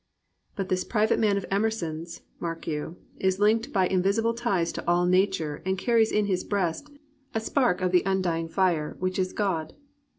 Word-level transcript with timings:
But 0.55 0.69
this 0.69 0.83
private 0.83 1.19
man 1.19 1.37
of 1.37 1.45
Emerson's, 1.51 2.21
mark 2.39 2.65
you, 2.65 2.97
is 3.19 3.37
linked 3.37 3.71
by 3.71 3.85
invisible 3.87 4.33
ties 4.33 4.71
to 4.71 4.87
all 4.87 5.05
Nature 5.05 5.61
and 5.63 5.77
carries 5.77 6.11
in 6.11 6.25
his 6.25 6.43
breast 6.43 6.89
a 7.35 7.39
spark 7.39 7.81
of 7.81 7.91
the 7.91 8.01
undying 8.03 8.49
fire 8.49 8.95
which 8.97 9.19
is 9.19 9.27
of 9.29 9.37
341 9.37 9.57
COMPANIONABLE 9.57 9.73
BOOKS 9.77 9.93
God. 9.93 9.97